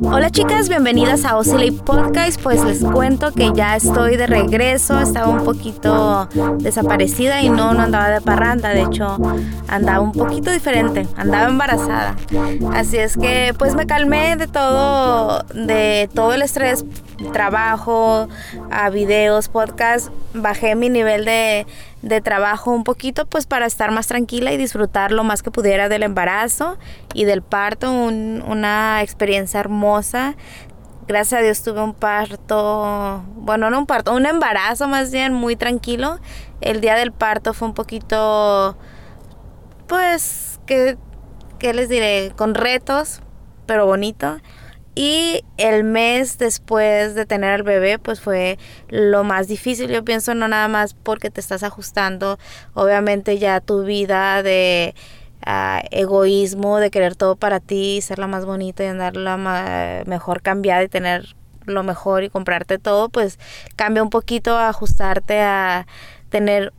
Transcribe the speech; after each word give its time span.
Hola 0.00 0.30
chicas, 0.30 0.68
bienvenidas 0.68 1.24
a 1.24 1.36
Oscillate 1.36 1.72
Podcast. 1.72 2.40
Pues 2.40 2.62
les 2.62 2.84
cuento 2.84 3.32
que 3.32 3.50
ya 3.52 3.74
estoy 3.74 4.16
de 4.16 4.28
regreso. 4.28 5.00
Estaba 5.00 5.26
un 5.26 5.42
poquito 5.42 6.28
desaparecida 6.58 7.42
y 7.42 7.48
no, 7.48 7.74
no 7.74 7.82
andaba 7.82 8.10
de 8.10 8.20
parranda. 8.20 8.68
De 8.68 8.82
hecho, 8.82 9.18
andaba 9.66 9.98
un 9.98 10.12
poquito 10.12 10.52
diferente. 10.52 11.08
Andaba 11.16 11.48
embarazada. 11.48 12.14
Así 12.74 12.96
es 12.96 13.16
que 13.16 13.52
pues 13.58 13.74
me 13.74 13.86
calmé 13.86 14.36
de 14.36 14.46
todo, 14.46 15.42
de 15.52 16.08
todo 16.14 16.34
el 16.34 16.42
estrés 16.42 16.84
trabajo, 17.32 18.28
a 18.70 18.90
videos, 18.90 19.48
podcast, 19.48 20.08
bajé 20.34 20.74
mi 20.74 20.88
nivel 20.88 21.24
de, 21.24 21.66
de, 22.02 22.20
trabajo 22.20 22.70
un 22.70 22.84
poquito 22.84 23.26
pues 23.26 23.46
para 23.46 23.66
estar 23.66 23.90
más 23.90 24.06
tranquila 24.06 24.52
y 24.52 24.56
disfrutar 24.56 25.10
lo 25.12 25.24
más 25.24 25.42
que 25.42 25.50
pudiera 25.50 25.88
del 25.88 26.04
embarazo 26.04 26.78
y 27.14 27.24
del 27.24 27.42
parto, 27.42 27.90
una 27.90 29.02
experiencia 29.02 29.60
hermosa. 29.60 30.36
Gracias 31.08 31.40
a 31.40 31.42
Dios 31.42 31.62
tuve 31.62 31.82
un 31.82 31.94
parto, 31.94 33.22
bueno, 33.34 33.70
no 33.70 33.78
un 33.78 33.86
parto, 33.86 34.14
un 34.14 34.26
embarazo 34.26 34.88
más 34.88 35.10
bien 35.10 35.32
muy 35.32 35.56
tranquilo. 35.56 36.18
El 36.60 36.80
día 36.80 36.96
del 36.96 37.12
parto 37.12 37.54
fue 37.54 37.68
un 37.68 37.74
poquito, 37.74 38.76
pues, 39.86 40.60
que, 40.66 40.98
¿qué 41.58 41.72
les 41.72 41.88
diré? 41.88 42.32
Con 42.36 42.54
retos, 42.54 43.22
pero 43.64 43.86
bonito. 43.86 44.36
Y 45.00 45.44
el 45.58 45.84
mes 45.84 46.38
después 46.38 47.14
de 47.14 47.24
tener 47.24 47.50
al 47.50 47.62
bebé, 47.62 48.00
pues 48.00 48.20
fue 48.20 48.58
lo 48.88 49.22
más 49.22 49.46
difícil. 49.46 49.88
Yo 49.92 50.04
pienso 50.04 50.34
no 50.34 50.48
nada 50.48 50.66
más 50.66 50.94
porque 50.94 51.30
te 51.30 51.40
estás 51.40 51.62
ajustando, 51.62 52.36
obviamente 52.74 53.38
ya 53.38 53.60
tu 53.60 53.84
vida 53.84 54.42
de 54.42 54.96
ah, 55.46 55.84
egoísmo, 55.92 56.78
de 56.78 56.90
querer 56.90 57.14
todo 57.14 57.36
para 57.36 57.60
ti, 57.60 58.00
ser 58.00 58.18
la 58.18 58.26
más 58.26 58.44
bonita 58.44 58.82
y 58.82 58.88
andar 58.88 59.16
la 59.16 60.02
mejor 60.04 60.42
cambiada 60.42 60.82
y 60.82 60.88
tener 60.88 61.36
lo 61.64 61.84
mejor 61.84 62.24
y 62.24 62.28
comprarte 62.28 62.78
todo, 62.78 63.08
pues 63.08 63.38
cambia 63.76 64.02
un 64.02 64.10
poquito 64.10 64.56
a 64.56 64.68
ajustarte 64.68 65.40
a 65.42 65.86
tener 66.28 66.72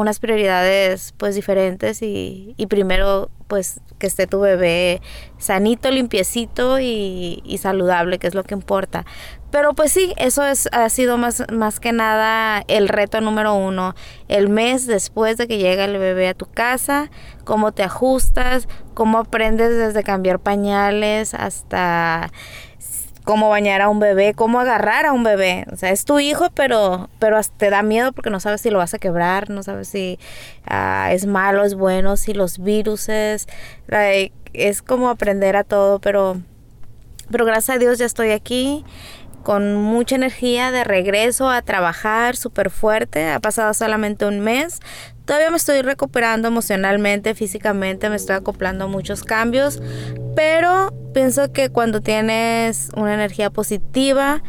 unas 0.00 0.18
prioridades 0.18 1.14
pues 1.16 1.34
diferentes 1.34 2.02
y, 2.02 2.54
y 2.56 2.66
primero 2.66 3.30
pues 3.48 3.80
que 3.98 4.06
esté 4.06 4.26
tu 4.26 4.40
bebé 4.40 5.02
sanito, 5.38 5.90
limpiecito 5.90 6.78
y, 6.78 7.42
y, 7.44 7.58
saludable, 7.58 8.18
que 8.18 8.28
es 8.28 8.34
lo 8.34 8.44
que 8.44 8.54
importa. 8.54 9.04
Pero 9.50 9.74
pues 9.74 9.92
sí, 9.92 10.14
eso 10.16 10.44
es, 10.44 10.68
ha 10.72 10.88
sido 10.88 11.18
más, 11.18 11.44
más 11.52 11.80
que 11.80 11.92
nada 11.92 12.62
el 12.68 12.88
reto 12.88 13.20
número 13.20 13.54
uno. 13.54 13.94
El 14.28 14.48
mes 14.48 14.86
después 14.86 15.36
de 15.36 15.48
que 15.48 15.58
llega 15.58 15.84
el 15.84 15.98
bebé 15.98 16.28
a 16.28 16.34
tu 16.34 16.46
casa, 16.46 17.10
cómo 17.44 17.72
te 17.72 17.82
ajustas, 17.82 18.68
cómo 18.94 19.18
aprendes 19.18 19.76
desde 19.76 20.04
cambiar 20.04 20.38
pañales 20.38 21.34
hasta 21.34 22.30
cómo 23.24 23.48
bañar 23.48 23.80
a 23.80 23.88
un 23.88 24.00
bebé, 24.00 24.34
cómo 24.34 24.60
agarrar 24.60 25.06
a 25.06 25.12
un 25.12 25.22
bebé. 25.22 25.66
O 25.72 25.76
sea, 25.76 25.90
es 25.90 26.04
tu 26.04 26.18
hijo, 26.20 26.48
pero, 26.54 27.08
pero 27.18 27.38
te 27.56 27.70
da 27.70 27.82
miedo 27.82 28.12
porque 28.12 28.30
no 28.30 28.40
sabes 28.40 28.60
si 28.60 28.70
lo 28.70 28.78
vas 28.78 28.94
a 28.94 28.98
quebrar, 28.98 29.50
no 29.50 29.62
sabes 29.62 29.88
si 29.88 30.18
ah, 30.66 31.10
es 31.12 31.26
malo, 31.26 31.64
es 31.64 31.74
bueno, 31.74 32.16
si 32.16 32.32
los 32.32 32.58
virus 32.58 33.08
es, 33.08 33.46
es 34.52 34.82
como 34.82 35.08
aprender 35.08 35.56
a 35.56 35.64
todo, 35.64 35.98
pero, 36.00 36.40
pero 37.30 37.44
gracias 37.44 37.76
a 37.76 37.78
Dios 37.78 37.98
ya 37.98 38.06
estoy 38.06 38.30
aquí 38.30 38.84
con 39.42 39.74
mucha 39.74 40.16
energía 40.16 40.70
de 40.70 40.84
regreso 40.84 41.48
a 41.48 41.62
trabajar 41.62 42.36
súper 42.36 42.70
fuerte. 42.70 43.30
Ha 43.30 43.40
pasado 43.40 43.74
solamente 43.74 44.26
un 44.26 44.40
mes. 44.40 44.80
Todavía 45.24 45.50
me 45.50 45.56
estoy 45.56 45.82
recuperando 45.82 46.48
emocionalmente, 46.48 47.34
físicamente, 47.34 48.10
me 48.10 48.16
estoy 48.16 48.36
acoplando 48.36 48.84
a 48.84 48.88
muchos 48.88 49.22
cambios, 49.22 49.80
pero 50.34 50.92
pienso 51.14 51.52
que 51.52 51.70
cuando 51.70 52.00
tienes 52.00 52.88
una 52.96 53.14
energía 53.14 53.50
positiva, 53.50 54.42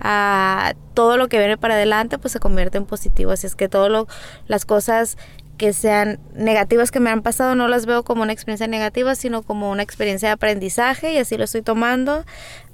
a 0.00 0.74
todo 0.94 1.16
lo 1.16 1.28
que 1.28 1.38
viene 1.38 1.56
para 1.56 1.74
adelante 1.74 2.18
pues 2.18 2.32
se 2.32 2.40
convierte 2.40 2.78
en 2.78 2.86
positivo. 2.86 3.32
Así 3.32 3.46
es 3.46 3.54
que 3.54 3.68
todas 3.68 4.06
las 4.46 4.64
cosas 4.64 5.16
que 5.58 5.72
sean 5.72 6.18
negativas 6.34 6.90
que 6.90 7.00
me 7.00 7.10
han 7.10 7.22
pasado 7.22 7.54
no 7.54 7.68
las 7.68 7.84
veo 7.84 8.04
como 8.04 8.22
una 8.22 8.32
experiencia 8.32 8.68
negativa, 8.68 9.14
sino 9.14 9.42
como 9.42 9.70
una 9.70 9.82
experiencia 9.82 10.28
de 10.28 10.34
aprendizaje 10.34 11.12
y 11.12 11.18
así 11.18 11.36
lo 11.36 11.44
estoy 11.44 11.62
tomando 11.62 12.24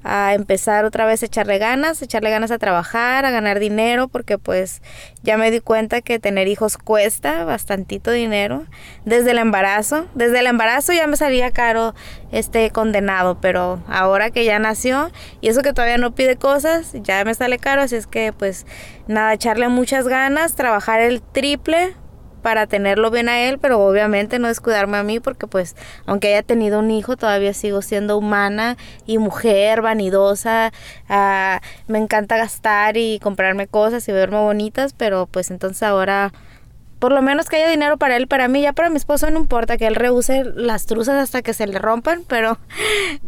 a 0.04 0.34
empezar 0.34 0.84
otra 0.84 1.06
vez 1.06 1.22
a 1.22 1.26
echarle 1.26 1.56
ganas, 1.58 2.02
echarle 2.02 2.28
ganas 2.28 2.50
a 2.50 2.58
trabajar, 2.58 3.24
a 3.24 3.30
ganar 3.30 3.58
dinero, 3.58 4.08
porque 4.08 4.36
pues 4.36 4.82
ya 5.22 5.38
me 5.38 5.50
di 5.50 5.60
cuenta 5.60 6.02
que 6.02 6.18
tener 6.18 6.46
hijos 6.46 6.76
cuesta 6.76 7.44
bastantito 7.44 8.10
dinero 8.10 8.66
desde 9.06 9.30
el 9.30 9.38
embarazo. 9.38 10.06
Desde 10.14 10.40
el 10.40 10.46
embarazo 10.46 10.92
ya 10.92 11.06
me 11.06 11.16
salía 11.16 11.50
caro 11.52 11.94
este 12.32 12.70
condenado, 12.70 13.40
pero 13.40 13.82
ahora 13.88 14.30
que 14.30 14.44
ya 14.44 14.58
nació 14.58 15.10
y 15.40 15.48
eso 15.48 15.62
que 15.62 15.72
todavía 15.72 15.96
no 15.96 16.14
pide 16.14 16.36
cosas, 16.36 16.92
ya 16.92 17.24
me 17.24 17.34
sale 17.34 17.58
caro, 17.58 17.80
así 17.80 17.96
es 17.96 18.06
que 18.06 18.34
pues 18.34 18.66
nada, 19.08 19.32
echarle 19.32 19.68
muchas 19.68 20.06
ganas, 20.06 20.54
trabajar 20.54 21.00
el 21.00 21.22
triple 21.22 21.94
para 22.44 22.66
tenerlo 22.66 23.10
bien 23.10 23.30
a 23.30 23.40
él, 23.40 23.58
pero 23.58 23.80
obviamente 23.80 24.38
no 24.38 24.48
descuidarme 24.48 24.98
a 24.98 25.02
mí 25.02 25.18
porque 25.18 25.46
pues 25.46 25.74
aunque 26.04 26.28
haya 26.28 26.42
tenido 26.42 26.80
un 26.80 26.90
hijo 26.90 27.16
todavía 27.16 27.54
sigo 27.54 27.80
siendo 27.80 28.18
humana 28.18 28.76
y 29.06 29.16
mujer, 29.16 29.80
vanidosa, 29.80 30.70
ah, 31.08 31.62
me 31.86 31.96
encanta 31.96 32.36
gastar 32.36 32.98
y 32.98 33.18
comprarme 33.18 33.66
cosas 33.66 34.06
y 34.10 34.12
verme 34.12 34.36
bonitas, 34.40 34.92
pero 34.92 35.24
pues 35.24 35.50
entonces 35.50 35.82
ahora 35.84 36.34
por 37.04 37.12
lo 37.12 37.20
menos 37.20 37.50
que 37.50 37.56
haya 37.56 37.68
dinero 37.68 37.98
para 37.98 38.16
él 38.16 38.28
para 38.28 38.48
mí. 38.48 38.62
Ya 38.62 38.72
para 38.72 38.88
mi 38.88 38.96
esposo 38.96 39.30
no 39.30 39.38
importa 39.38 39.76
que 39.76 39.86
él 39.86 39.94
reuse 39.94 40.42
las 40.56 40.86
truzas 40.86 41.22
hasta 41.22 41.42
que 41.42 41.52
se 41.52 41.66
le 41.66 41.78
rompan, 41.78 42.22
pero, 42.26 42.56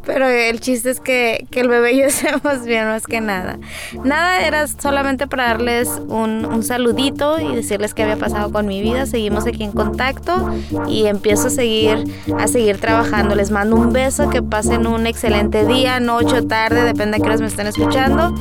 pero 0.06 0.26
el 0.26 0.60
chiste 0.60 0.88
es 0.88 0.98
que, 0.98 1.47
que 1.50 1.60
el 1.60 1.69
bebé 1.69 1.92
y 1.92 1.98
yo 1.98 2.04
estemos 2.06 2.65
bien 2.65 2.86
más 2.86 3.06
que 3.06 3.20
nada. 3.20 3.59
Nada, 4.03 4.41
era 4.41 4.66
solamente 4.66 5.26
para 5.26 5.48
darles 5.48 5.91
un, 6.09 6.62
saludito 6.62 7.38
y 7.38 7.54
decirles 7.54 7.92
qué 7.92 8.04
había 8.04 8.16
pasado 8.16 8.50
con 8.50 8.66
mi 8.66 8.81
vida. 8.81 9.04
Seguimos 9.04 9.47
aquí 9.47 9.62
en 9.62 9.72
contacto 9.72 10.54
y 10.88 11.04
empiezo 11.04 11.48
a 11.48 11.50
seguir, 11.50 12.03
a 12.38 12.48
seguir 12.48 12.81
trabajando. 12.81 13.34
Les 13.34 13.50
mando 13.50 13.76
un 13.76 13.92
beso, 13.92 14.31
que 14.31 14.41
pasen 14.41 14.86
un 14.86 15.06
excelente 15.06 15.66
día, 15.66 16.00
noche 16.00 16.38
o 16.38 16.47
tarde, 16.47 16.82
depende 16.82 17.19
de 17.19 17.22
qué 17.22 17.28
horas 17.28 17.42
me 17.42 17.48
estén 17.48 17.66
escuchando. 17.66 18.34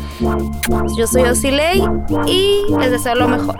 Yo 0.98 1.08
soy 1.08 1.24
Osilei 1.24 1.84
y 2.26 2.74
les 2.80 2.92
deseo 2.92 3.16
lo 3.16 3.28
mejor. 3.28 3.60